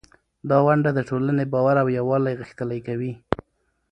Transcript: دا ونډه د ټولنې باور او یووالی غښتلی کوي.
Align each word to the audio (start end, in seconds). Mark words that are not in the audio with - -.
دا 0.49 0.57
ونډه 0.65 0.91
د 0.93 0.99
ټولنې 1.09 1.45
باور 1.53 1.75
او 1.83 1.87
یووالی 1.97 2.37
غښتلی 2.41 2.79
کوي. 2.87 3.13